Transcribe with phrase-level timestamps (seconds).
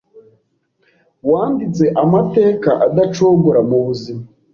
[1.29, 4.23] wanditse amateka adacogora mu buzima